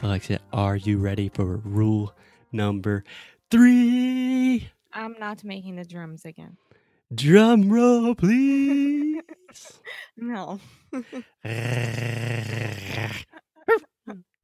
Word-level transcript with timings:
Alexia, 0.00 0.38
are 0.52 0.76
you 0.76 0.98
ready 0.98 1.28
for 1.28 1.56
rule 1.58 2.14
number 2.52 3.02
three? 3.50 4.68
I'm 4.92 5.16
not 5.18 5.42
making 5.44 5.76
the 5.76 5.84
drums 5.84 6.24
again. 6.24 6.56
Drum 7.14 7.68
roll, 7.70 8.14
please. 8.16 9.22
No. 10.16 10.60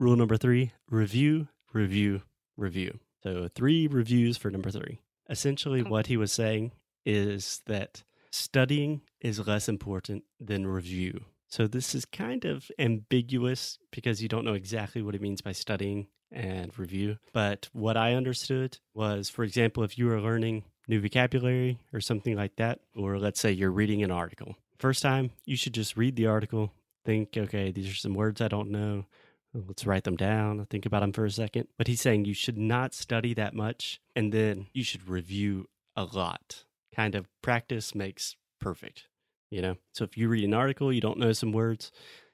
rule 0.00 0.16
number 0.16 0.36
three 0.36 0.72
review, 0.90 1.48
review, 1.72 2.22
review. 2.56 2.98
So, 3.22 3.48
three 3.54 3.86
reviews 3.86 4.36
for 4.36 4.50
number 4.50 4.70
three. 4.70 5.00
Essentially, 5.30 5.82
what 5.82 6.08
he 6.08 6.16
was 6.16 6.32
saying 6.32 6.72
is 7.06 7.62
that 7.66 8.02
studying 8.30 9.02
is 9.20 9.46
less 9.46 9.68
important 9.68 10.24
than 10.40 10.66
review. 10.66 11.24
So, 11.54 11.68
this 11.68 11.94
is 11.94 12.04
kind 12.04 12.44
of 12.46 12.68
ambiguous 12.80 13.78
because 13.92 14.20
you 14.20 14.26
don't 14.26 14.44
know 14.44 14.54
exactly 14.54 15.02
what 15.02 15.14
it 15.14 15.22
means 15.22 15.40
by 15.40 15.52
studying 15.52 16.08
and 16.32 16.76
review. 16.76 17.18
But 17.32 17.68
what 17.72 17.96
I 17.96 18.14
understood 18.14 18.78
was, 18.92 19.30
for 19.30 19.44
example, 19.44 19.84
if 19.84 19.96
you 19.96 20.06
were 20.06 20.20
learning 20.20 20.64
new 20.88 21.00
vocabulary 21.00 21.78
or 21.92 22.00
something 22.00 22.34
like 22.34 22.56
that, 22.56 22.80
or 22.96 23.20
let's 23.20 23.38
say 23.38 23.52
you're 23.52 23.70
reading 23.70 24.02
an 24.02 24.10
article, 24.10 24.56
first 24.80 25.00
time 25.00 25.30
you 25.44 25.54
should 25.54 25.74
just 25.74 25.96
read 25.96 26.16
the 26.16 26.26
article, 26.26 26.72
think, 27.04 27.36
okay, 27.36 27.70
these 27.70 27.88
are 27.88 27.94
some 27.94 28.14
words 28.14 28.40
I 28.40 28.48
don't 28.48 28.72
know. 28.72 29.06
Let's 29.54 29.86
write 29.86 30.02
them 30.02 30.16
down, 30.16 30.66
think 30.66 30.86
about 30.86 31.02
them 31.02 31.12
for 31.12 31.24
a 31.24 31.30
second. 31.30 31.68
But 31.78 31.86
he's 31.86 32.00
saying 32.00 32.24
you 32.24 32.34
should 32.34 32.58
not 32.58 32.94
study 32.94 33.32
that 33.34 33.54
much 33.54 34.00
and 34.16 34.32
then 34.32 34.66
you 34.72 34.82
should 34.82 35.08
review 35.08 35.68
a 35.94 36.02
lot. 36.02 36.64
Kind 36.92 37.14
of 37.14 37.28
practice 37.42 37.94
makes 37.94 38.34
perfect, 38.60 39.06
you 39.54 39.62
know? 39.62 39.76
So 39.92 40.04
if 40.04 40.16
you 40.16 40.28
read 40.28 40.44
an 40.44 40.54
article, 40.54 40.92
you 40.92 41.00
don't 41.00 41.18
know 41.18 41.32
some 41.32 41.52
words, 41.52 41.92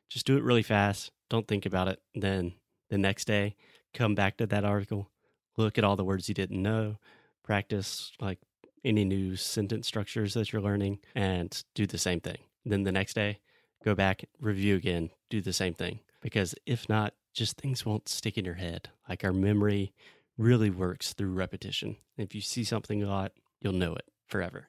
just 0.09 0.27
do 0.27 0.37
it 0.37 0.43
really 0.43 0.63
fast. 0.63 1.13
Don't 1.29 1.47
think 1.47 1.67
about 1.67 1.89
it. 1.89 2.01
Then 2.15 2.55
the 2.89 2.99
next 2.99 3.27
day, 3.27 3.57
come 3.95 4.15
back 4.15 4.39
to 4.39 4.47
that 4.47 4.65
article, 4.65 5.11
look 5.57 5.77
at 5.77 5.85
all 5.85 5.97
the 5.97 6.05
words 6.05 6.29
you 6.29 6.35
didn't 6.35 6.63
know, 6.63 6.97
practice 7.45 8.13
like 8.21 8.39
any 8.85 9.05
new 9.05 9.37
sentence 9.37 9.87
structures 9.87 10.35
that 10.35 10.53
you're 10.53 10.63
learning, 10.63 10.99
and 11.15 11.63
do 11.75 11.87
the 11.87 11.99
same 11.99 12.21
thing. 12.21 12.39
Then 12.65 12.85
the 12.85 12.93
next 12.93 13.15
day, 13.15 13.41
go 13.85 13.95
back, 13.95 14.25
review 14.41 14.77
again, 14.77 15.11
do 15.29 15.41
the 15.41 15.53
same 15.53 15.75
thing. 15.75 16.01
Because 16.23 16.55
if 16.67 16.89
not, 16.89 17.15
just 17.35 17.57
things 17.57 17.85
won't 17.85 18.09
stick 18.09 18.39
in 18.39 18.45
your 18.45 18.55
head. 18.55 18.89
Like 19.09 19.25
our 19.25 19.33
memory 19.33 19.93
really 20.39 20.71
works 20.71 21.13
through 21.13 21.33
repetition. 21.33 21.97
If 22.17 22.35
you 22.35 22.41
see 22.41 22.65
something 22.65 23.03
a 23.03 23.09
lot, 23.09 23.33
you'll 23.61 23.75
know 23.75 23.95
it 23.95 24.05
forever. 24.27 24.69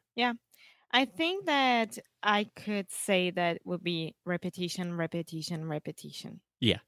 I 0.94 1.06
think 1.06 1.46
that 1.46 1.98
I 2.22 2.46
could 2.56 2.92
say 2.92 3.32
that 3.32 3.60
would 3.66 3.84
be 3.84 4.16
repetition, 4.26 4.98
repetition, 4.98 5.68
repetition. 5.68 6.42
Yeah. 6.60 6.80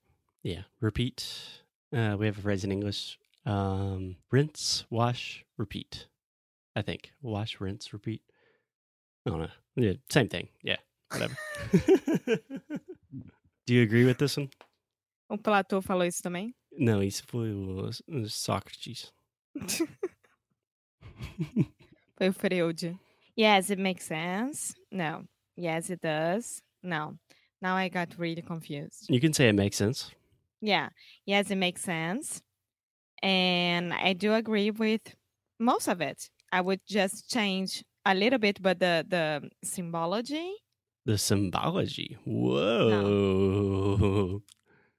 Yeah. 0.44 0.64
Repeat. 0.82 1.26
Uh, 1.96 2.18
we 2.20 2.26
have 2.26 2.38
a 2.38 2.42
phrase 2.42 2.64
in 2.64 2.72
English 2.72 3.18
um, 3.46 4.16
rinse, 4.32 4.86
wash, 4.90 5.46
repeat. 5.58 6.08
I 6.76 6.82
think. 6.82 7.12
Wash, 7.22 7.60
rinse, 7.60 7.94
repeat. 7.94 8.22
I 9.26 9.30
don't 9.30 9.40
know. 9.40 9.50
Yeah, 9.76 9.94
same 10.10 10.28
thing. 10.28 10.50
Yeah. 10.64 10.78
Whatever. 11.12 11.38
Do 13.66 13.74
you 13.74 13.84
agree 13.84 14.06
with 14.06 14.18
this 14.18 14.38
one? 14.38 14.50
O 15.30 15.38
Platão 15.38 15.82
falou 15.82 16.06
isso 16.06 16.22
também? 16.22 16.54
No, 16.78 17.02
isso 17.02 17.24
foi 17.28 17.54
o 17.54 17.90
o 18.08 18.30
Socrates. 18.30 19.12
Foi 22.16 22.30
o 22.30 22.34
Freud. 22.34 22.98
Yes, 23.36 23.70
it 23.70 23.80
makes 23.80 24.06
sense. 24.06 24.76
No. 24.92 25.24
Yes, 25.56 25.90
it 25.90 26.02
does. 26.02 26.62
No. 26.82 27.18
Now 27.62 27.76
I 27.76 27.90
got 27.90 28.18
really 28.18 28.42
confused. 28.42 29.06
You 29.10 29.20
can 29.20 29.34
say 29.34 29.50
it 29.50 29.54
makes 29.54 29.78
sense. 29.78 30.12
Yeah. 30.62 30.90
Yes, 31.26 31.50
it 31.52 31.58
makes 31.58 31.82
sense. 31.82 32.42
And 33.22 33.94
I 33.94 34.14
do 34.14 34.34
agree 34.34 34.72
with 34.72 35.02
most 35.60 35.88
of 35.88 36.02
it. 36.02 36.30
I 36.52 36.62
would 36.62 36.82
just 36.88 37.30
change 37.30 37.84
a 38.06 38.14
little 38.14 38.40
bit, 38.40 38.62
but 38.62 38.80
the 38.80 39.06
the 39.08 39.50
symbology. 39.64 40.54
The 41.06 41.18
symbology. 41.18 42.18
Whoa. 42.26 43.64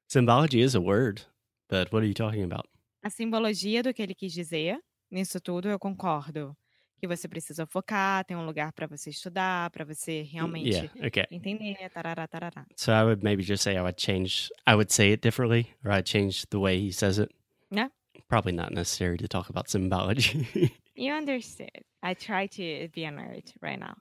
Symbology 0.09 0.61
is 0.63 0.75
a 0.75 0.81
word, 0.81 1.23
but 1.69 1.93
what 1.93 2.03
are 2.03 2.07
you 2.07 2.15
talking 2.15 2.43
about? 2.45 2.67
A 3.05 3.11
simbologia 3.11 3.83
do 3.83 3.93
que 3.93 4.03
ele 4.03 4.15
quis 4.15 4.33
dizer, 4.33 4.79
nisso 5.11 5.41
tudo 5.41 5.69
eu 5.69 5.79
concordo. 5.79 6.57
Que 7.05 7.09
você 7.09 7.29
precisa 7.29 7.67
focar, 7.67 8.25
tem 8.25 8.35
um 8.35 8.47
lugar 8.47 8.73
para 8.73 8.87
você 8.87 9.11
estudar, 9.11 9.69
para 9.69 9.85
você 9.85 10.23
realmente 10.23 10.71
Yeah, 10.71 11.07
okay. 11.07 11.27
entender, 11.31 11.77
tarará, 11.91 12.27
tarará. 12.27 12.65
So 12.77 12.93
I 12.93 13.05
would 13.05 13.23
maybe 13.23 13.43
just 13.43 13.63
say 13.63 13.77
I 13.77 13.83
would 13.83 14.01
change, 14.01 14.51
I 14.67 14.75
would 14.75 14.91
say 14.91 15.13
it 15.13 15.21
differently, 15.21 15.67
or 15.85 15.91
I'd 15.93 16.07
change 16.07 16.47
the 16.49 16.59
way 16.59 16.81
he 16.81 16.91
says 16.93 17.19
it. 17.19 17.31
Yeah. 17.71 17.91
Probably 18.27 18.53
not 18.53 18.73
necessary 18.73 19.19
to 19.19 19.29
talk 19.29 19.51
about 19.51 19.69
symbology. 19.69 20.73
You 20.97 21.13
understood. 21.13 21.85
I 22.03 22.15
try 22.15 22.47
to 22.47 22.89
be 22.95 23.05
a 23.05 23.11
nerd 23.11 23.53
right 23.61 23.79
now. 23.79 23.97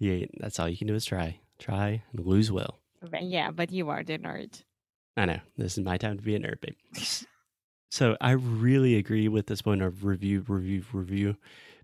yeah, 0.00 0.26
that's 0.40 0.58
all 0.58 0.68
you 0.68 0.76
can 0.76 0.88
do 0.88 0.94
is 0.96 1.04
try. 1.04 1.38
Try 1.60 2.02
and 2.12 2.26
lose 2.26 2.50
well. 2.50 2.80
Yeah, 3.20 3.52
but 3.52 3.70
you 3.70 3.90
are 3.90 4.02
the 4.02 4.18
nerd. 4.18 4.64
I 5.16 5.26
know. 5.26 5.38
This 5.56 5.78
is 5.78 5.84
my 5.84 5.98
time 5.98 6.16
to 6.16 6.22
be 6.24 6.34
a 6.34 6.40
nerd, 6.40 6.60
babe. 6.60 6.74
so 7.90 8.16
I 8.20 8.32
really 8.32 8.96
agree 8.96 9.28
with 9.28 9.46
this 9.46 9.62
point 9.62 9.82
of 9.82 10.04
review, 10.04 10.44
review, 10.46 10.82
review, 10.92 11.36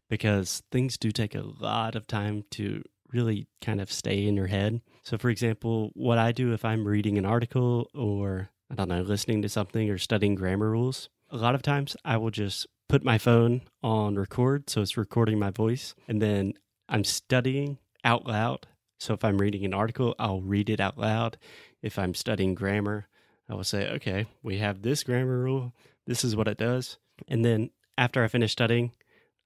because 0.09 0.63
things 0.71 0.99
do 0.99 1.11
take 1.11 1.35
a 1.35 1.43
lot 1.43 1.95
of 1.95 2.07
time 2.07 2.45
to 2.53 2.83
really 3.13 3.47
kind 3.61 3.81
of 3.81 3.93
stay 3.93 4.27
in 4.27 4.37
your 4.37 4.47
head. 4.47 4.81
So, 5.03 5.19
for 5.19 5.31
example, 5.31 5.91
what 5.95 6.19
I 6.19 6.33
do 6.33 6.53
if 6.53 6.65
I'm 6.65 6.87
reading 6.87 7.19
an 7.19 7.27
article 7.27 7.89
or, 7.95 8.51
I 8.71 8.75
don't 8.75 8.89
know, 8.89 9.03
listening 9.03 9.43
to 9.43 9.49
something 9.49 9.91
or 9.91 9.99
studying 9.99 10.35
grammar 10.35 10.71
rules, 10.71 11.09
a 11.31 11.37
lot 11.37 11.55
of 11.55 11.63
times 11.63 11.97
I 12.05 12.17
will 12.17 12.31
just 12.31 12.67
put 12.89 13.05
my 13.05 13.19
phone 13.19 13.63
on 13.83 14.17
record. 14.17 14.69
So 14.69 14.83
it's 14.83 14.97
recording 14.97 15.39
my 15.39 15.51
voice. 15.51 15.95
And 16.09 16.21
then 16.21 16.55
I'm 16.89 17.05
studying 17.05 17.79
out 18.05 18.27
loud. 18.27 18.67
So 19.01 19.15
if 19.15 19.25
I'm 19.25 19.39
reading 19.39 19.65
an 19.65 19.75
article, 19.75 20.15
I'll 20.19 20.43
read 20.43 20.71
it 20.71 20.81
out 20.81 20.99
loud. 20.99 21.39
If 21.81 21.99
I'm 21.99 22.15
studying 22.15 22.55
grammar, 22.55 23.09
I 23.49 23.55
will 23.55 23.65
say, 23.65 23.89
okay, 23.91 24.27
we 24.43 24.59
have 24.59 24.83
this 24.83 25.03
grammar 25.05 25.39
rule. 25.39 25.73
This 26.07 26.25
is 26.25 26.35
what 26.37 26.49
it 26.49 26.59
does. 26.59 26.99
And 27.29 27.45
then 27.45 27.71
after 27.99 28.23
I 28.25 28.29
finish 28.29 28.53
studying, 28.53 28.93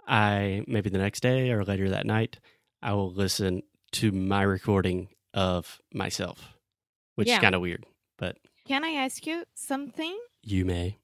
I 0.06 0.62
maybe 0.66 0.90
the 0.90 0.98
next 0.98 1.20
day 1.20 1.50
or 1.50 1.64
later 1.64 1.90
that 1.90 2.06
night, 2.06 2.38
I 2.82 2.92
will 2.92 3.10
listen 3.12 3.62
to 3.92 4.12
my 4.12 4.42
recording 4.42 5.08
of 5.34 5.80
myself, 5.92 6.54
which 7.16 7.28
Yeah. 7.28 7.34
is 7.34 7.40
kind 7.40 7.54
of 7.54 7.60
weird, 7.60 7.84
but 8.18 8.38
Can 8.66 8.84
I 8.84 8.90
ask 8.90 9.26
you 9.26 9.44
something? 9.54 10.16
you 10.42 10.64
may. 10.64 10.98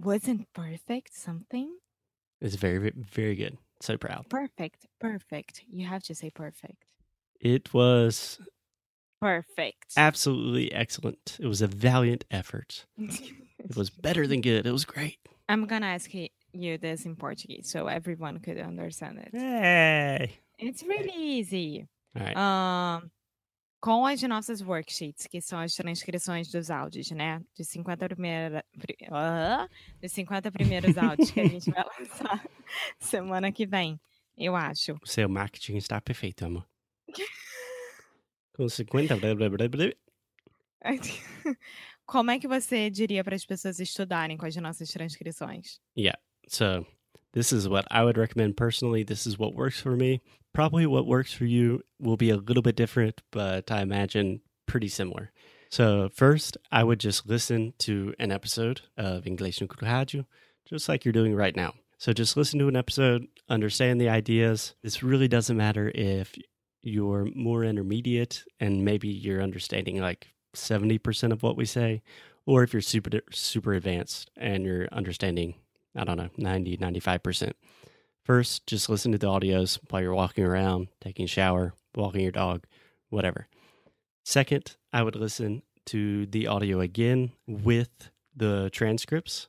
Wasn't 0.00 0.52
perfect 0.52 1.14
something? 1.14 1.78
It's 2.40 2.56
very, 2.56 2.78
very, 2.78 2.92
very 2.96 3.34
good. 3.34 3.56
So 3.80 3.96
proud. 3.96 4.28
Perfect. 4.28 4.86
Perfect. 5.00 5.62
You 5.70 5.86
have 5.86 6.02
to 6.04 6.14
say 6.14 6.30
perfect. 6.30 6.84
It 7.40 7.72
was 7.74 8.40
Perfect. 9.20 9.92
absolutely 9.96 10.72
excellent. 10.72 11.38
It 11.40 11.46
was 11.46 11.62
a 11.62 11.66
valiant 11.66 12.24
effort. 12.30 12.86
It 12.98 13.76
was 13.76 13.90
better 13.90 14.26
than 14.26 14.40
good. 14.40 14.66
It 14.66 14.72
was 14.72 14.84
great. 14.84 15.18
I'm 15.48 15.66
gonna 15.66 15.86
ask 15.94 16.12
y- 16.14 16.30
you 16.52 16.78
this 16.78 17.04
in 17.06 17.16
Portuguese 17.16 17.68
so 17.70 17.86
everyone 17.88 18.40
could 18.40 18.58
understand 18.58 19.18
it. 19.18 19.30
Hey. 19.32 20.32
It's 20.58 20.82
really 20.82 21.12
easy. 21.14 21.86
All 22.14 22.22
right. 22.22 22.36
Ahn, 22.36 23.10
com 23.80 24.06
as 24.06 24.22
nossas 24.22 24.60
worksheets, 24.62 25.26
que 25.26 25.40
são 25.40 25.58
as 25.60 25.74
transcrições 25.74 26.50
dos 26.50 26.70
áudios, 26.70 27.10
né? 27.10 27.40
Dos 27.56 27.68
50, 27.68 28.08
primeira, 28.08 28.64
pri- 28.78 28.96
ah, 29.10 29.68
dos 30.00 30.12
50 30.12 30.50
primeiros 30.50 30.96
áudios 30.98 31.30
que 31.30 31.40
a 31.40 31.46
gente 31.48 31.70
vai 31.70 31.84
lançar 31.98 32.44
semana 32.98 33.52
que 33.52 33.66
vem, 33.66 33.98
eu 34.36 34.56
acho. 34.56 34.94
O 35.02 35.06
seu 35.06 35.28
marketing 35.28 35.76
está 35.76 36.00
perfeito, 36.00 36.44
amor. 36.44 36.66
Com 38.56 38.68
50. 38.68 39.16
Blá, 39.16 39.34
blá, 39.34 39.48
blá, 39.48 39.68
blá. 39.68 39.92
Como 42.06 42.30
é 42.30 42.38
que 42.38 42.48
você 42.48 42.88
diria 42.88 43.22
para 43.22 43.34
as 43.34 43.44
pessoas 43.44 43.80
estudarem 43.80 44.36
com 44.36 44.46
as 44.46 44.56
nossas 44.56 44.88
transcrições? 44.90 45.80
So 46.48 46.86
This 47.36 47.52
is 47.52 47.68
what 47.68 47.86
I 47.90 48.02
would 48.02 48.16
recommend 48.16 48.56
personally. 48.56 49.02
This 49.02 49.26
is 49.26 49.38
what 49.38 49.54
works 49.54 49.78
for 49.78 49.94
me. 49.94 50.22
Probably 50.54 50.86
what 50.86 51.06
works 51.06 51.34
for 51.34 51.44
you 51.44 51.82
will 52.00 52.16
be 52.16 52.30
a 52.30 52.36
little 52.38 52.62
bit 52.62 52.76
different, 52.76 53.20
but 53.30 53.70
I 53.70 53.82
imagine 53.82 54.40
pretty 54.64 54.88
similar. 54.88 55.32
So, 55.68 56.08
first, 56.14 56.56
I 56.72 56.82
would 56.82 56.98
just 56.98 57.26
listen 57.26 57.74
to 57.80 58.14
an 58.18 58.32
episode 58.32 58.80
of 58.96 59.24
Inglês 59.24 59.60
no 59.60 59.66
Rádio, 59.66 60.24
just 60.64 60.88
like 60.88 61.04
you're 61.04 61.12
doing 61.12 61.34
right 61.34 61.54
now. 61.54 61.74
So, 61.98 62.14
just 62.14 62.38
listen 62.38 62.58
to 62.60 62.68
an 62.68 62.76
episode, 62.76 63.26
understand 63.50 64.00
the 64.00 64.08
ideas. 64.08 64.74
This 64.82 65.02
really 65.02 65.28
doesn't 65.28 65.58
matter 65.58 65.92
if 65.94 66.34
you're 66.86 67.28
more 67.34 67.64
intermediate 67.64 68.44
and 68.60 68.84
maybe 68.84 69.08
you're 69.08 69.42
understanding 69.42 70.00
like 70.00 70.28
70% 70.54 71.32
of 71.32 71.42
what 71.42 71.56
we 71.56 71.64
say, 71.64 72.02
or 72.46 72.62
if 72.62 72.72
you're 72.72 72.80
super, 72.80 73.10
super 73.32 73.74
advanced 73.74 74.30
and 74.36 74.64
you're 74.64 74.88
understanding, 74.92 75.54
I 75.96 76.04
don't 76.04 76.16
know, 76.16 76.30
90, 76.36 76.76
95%. 76.78 77.52
First, 78.22 78.66
just 78.66 78.88
listen 78.88 79.12
to 79.12 79.18
the 79.18 79.26
audios 79.26 79.78
while 79.90 80.02
you're 80.02 80.14
walking 80.14 80.44
around, 80.44 80.88
taking 81.00 81.24
a 81.24 81.28
shower, 81.28 81.74
walking 81.94 82.22
your 82.22 82.32
dog, 82.32 82.64
whatever. 83.10 83.48
Second, 84.24 84.76
I 84.92 85.02
would 85.02 85.16
listen 85.16 85.62
to 85.86 86.26
the 86.26 86.46
audio 86.46 86.80
again 86.80 87.32
with 87.46 88.10
the 88.34 88.70
transcripts, 88.72 89.48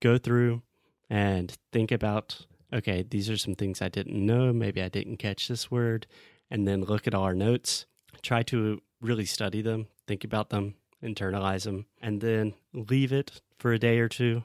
go 0.00 0.18
through 0.18 0.62
and 1.08 1.56
think 1.72 1.90
about 1.90 2.46
okay, 2.72 3.04
these 3.08 3.28
are 3.28 3.36
some 3.36 3.54
things 3.54 3.82
I 3.82 3.88
didn't 3.88 4.24
know. 4.24 4.52
Maybe 4.52 4.80
I 4.82 4.88
didn't 4.88 5.16
catch 5.16 5.48
this 5.48 5.70
word. 5.70 6.06
And 6.50 6.66
then 6.66 6.82
look 6.82 7.06
at 7.06 7.14
all 7.14 7.24
our 7.24 7.34
notes, 7.34 7.86
try 8.22 8.42
to 8.44 8.82
really 9.00 9.24
study 9.24 9.62
them, 9.62 9.86
think 10.06 10.24
about 10.24 10.50
them, 10.50 10.74
internalize 11.02 11.64
them, 11.64 11.86
and 12.02 12.20
then 12.20 12.54
leave 12.72 13.12
it 13.12 13.40
for 13.58 13.72
a 13.72 13.78
day 13.78 13.98
or 13.98 14.08
two. 14.08 14.44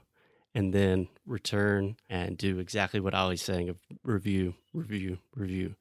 And 0.54 0.74
then 0.74 1.10
return 1.26 1.98
and 2.10 2.38
do 2.38 2.60
exactly 2.60 3.02
what 3.02 3.14
Ollie's 3.14 3.42
saying 3.42 3.68
of 3.68 3.78
review, 4.04 4.56
review, 4.74 5.18
review. 5.36 5.76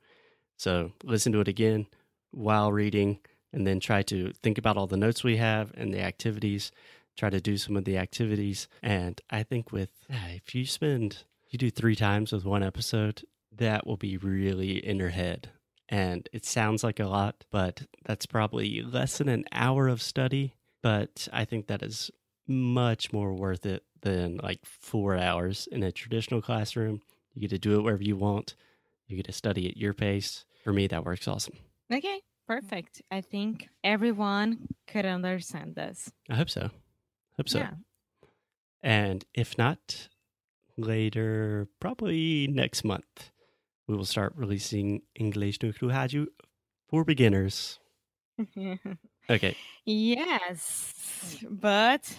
So 0.57 0.93
listen 1.05 1.31
to 1.33 1.41
it 1.41 1.47
again 1.47 1.87
while 2.33 2.73
reading, 2.73 3.21
and 3.53 3.65
then 3.65 3.79
try 3.79 4.03
to 4.03 4.33
think 4.43 4.59
about 4.59 4.77
all 4.77 4.89
the 4.89 4.97
notes 4.97 5.23
we 5.23 5.37
have 5.37 5.71
and 5.77 5.95
the 5.95 6.01
activities. 6.01 6.73
Try 7.17 7.31
to 7.31 7.41
do 7.41 7.57
some 7.57 7.77
of 7.77 7.85
the 7.85 7.97
activities. 7.97 8.67
And 8.83 9.21
I 9.31 9.45
think 9.45 9.71
with 9.71 9.91
ah, 10.13 10.31
if 10.31 10.57
you 10.57 10.67
spend 10.67 11.19
you 11.51 11.59
do 11.59 11.71
three 11.71 11.95
times 11.95 12.33
with 12.33 12.45
one 12.45 12.65
episode, 12.65 13.23
that 13.57 13.87
will 13.87 13.97
be 13.97 14.17
really 14.17 14.85
in 14.85 14.97
your 14.97 15.11
head. 15.11 15.51
And 15.89 16.29
it 16.33 16.47
sounds 16.47 16.83
like 16.83 16.99
a 16.99 17.07
lot, 17.07 17.45
but 17.51 17.83
that's 18.05 18.27
probably 18.27 18.83
less 18.83 19.19
than 19.19 19.29
an 19.29 19.45
hour 19.53 19.89
of 19.89 20.01
study. 20.01 20.55
But 20.83 21.29
I 21.33 21.45
think 21.45 21.67
that 21.67 21.83
is 21.83 22.11
much 22.47 23.13
more 23.13 23.35
worth 23.35 23.67
it 23.67 23.85
than 24.03 24.39
like 24.43 24.61
four 24.65 25.17
hours 25.17 25.67
in 25.71 25.83
a 25.83 25.93
traditional 25.93 26.43
classroom. 26.43 27.01
You 27.35 27.41
get 27.43 27.51
to 27.51 27.59
do 27.59 27.79
it 27.79 27.83
wherever 27.83 28.03
you 28.03 28.17
want, 28.17 28.55
you 29.07 29.17
get 29.17 29.27
to 29.27 29.33
study 29.33 29.69
at 29.69 29.77
your 29.77 29.95
pace. 29.95 30.45
For 30.63 30.73
me, 30.73 30.87
that 30.87 31.05
works 31.05 31.29
awesome. 31.29 31.57
Okay, 31.93 32.21
perfect. 32.47 33.03
I 33.11 33.21
think 33.21 33.69
everyone 33.83 34.69
could 34.87 35.05
understand 35.05 35.75
this. 35.75 36.11
I 36.31 36.37
hope 36.37 36.51
so. 36.51 36.71
Hope 37.37 37.49
so. 37.49 37.59
Yeah. 37.59 37.71
And 38.83 39.25
if 39.35 39.59
not, 39.59 40.09
later, 40.77 41.69
probably 41.81 42.47
next 42.47 42.85
month, 42.85 43.31
we 43.87 43.97
will 43.97 44.05
start 44.05 44.33
releasing 44.37 45.03
English 45.15 45.63
no 45.63 45.71
Rádio 45.71 46.27
for 46.89 47.05
beginners. 47.05 47.79
Okay. 49.31 49.57
yes, 49.87 51.39
but 51.49 52.17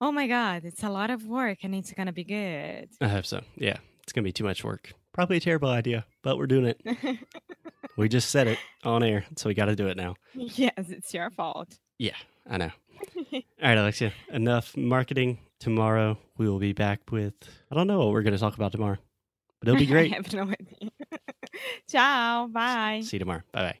oh 0.00 0.12
my 0.12 0.26
god, 0.26 0.64
it's 0.64 0.84
a 0.84 0.90
lot 0.90 1.10
of 1.10 1.26
work 1.26 1.58
and 1.62 1.74
it's 1.74 1.92
gonna 1.92 2.12
be 2.12 2.24
good. 2.24 2.88
I 3.00 3.08
hope 3.08 3.26
so. 3.26 3.40
Yeah. 3.56 3.78
It's 4.06 4.12
going 4.12 4.22
to 4.22 4.28
be 4.28 4.32
too 4.32 4.44
much 4.44 4.62
work. 4.62 4.92
Probably 5.12 5.38
a 5.38 5.40
terrible 5.40 5.68
idea, 5.68 6.06
but 6.22 6.38
we're 6.38 6.46
doing 6.46 6.66
it. 6.66 6.80
We 7.96 8.10
just 8.10 8.28
said 8.28 8.46
it 8.46 8.58
on 8.84 9.02
air, 9.02 9.24
so 9.36 9.48
we 9.48 9.54
got 9.54 9.66
to 9.66 9.74
do 9.74 9.86
it 9.88 9.96
now. 9.96 10.16
yes, 10.34 10.74
it's 10.76 11.14
your 11.14 11.30
fault. 11.30 11.78
Yeah, 11.98 12.16
I 12.46 12.58
know. 12.58 12.70
All 13.32 13.42
right, 13.62 13.78
Alexia, 13.78 14.12
enough 14.30 14.76
marketing. 14.76 15.38
Tomorrow 15.60 16.18
we 16.36 16.46
will 16.46 16.58
be 16.58 16.74
back 16.74 17.10
with, 17.10 17.32
I 17.70 17.74
don't 17.74 17.86
know 17.86 17.98
what 17.98 18.08
we're 18.10 18.20
going 18.20 18.34
to 18.34 18.38
talk 18.38 18.54
about 18.54 18.72
tomorrow, 18.72 18.98
but 19.60 19.68
it'll 19.68 19.78
be 19.78 19.84
I 19.88 19.90
great. 19.90 20.12
have 20.12 20.32
no 20.32 20.42
idea. 20.42 20.90
Ciao. 21.88 22.46
Bye. 22.48 23.00
See 23.04 23.16
you 23.16 23.20
tomorrow. 23.20 23.42
Bye 23.52 23.62
bye. 23.62 23.74